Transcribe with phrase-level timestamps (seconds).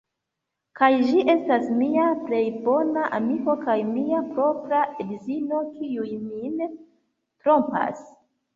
[0.77, 8.05] Kaj ĝi estas mia plej bona amiko kaj mia propra edzino, kiuj min trompas!